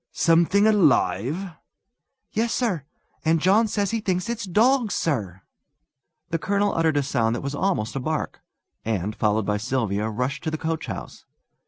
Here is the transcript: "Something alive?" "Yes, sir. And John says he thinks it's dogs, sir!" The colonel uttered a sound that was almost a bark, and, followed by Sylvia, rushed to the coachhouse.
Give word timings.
"Something 0.13 0.65
alive?" 0.65 1.51
"Yes, 2.31 2.55
sir. 2.55 2.85
And 3.23 3.39
John 3.39 3.67
says 3.67 3.91
he 3.91 3.99
thinks 4.01 4.29
it's 4.29 4.45
dogs, 4.45 4.95
sir!" 4.95 5.43
The 6.29 6.39
colonel 6.39 6.73
uttered 6.73 6.97
a 6.97 7.03
sound 7.03 7.35
that 7.35 7.41
was 7.41 7.53
almost 7.53 7.95
a 7.95 7.99
bark, 7.99 8.41
and, 8.83 9.15
followed 9.15 9.45
by 9.45 9.57
Sylvia, 9.57 10.09
rushed 10.09 10.43
to 10.45 10.49
the 10.49 10.57
coachhouse. 10.57 11.25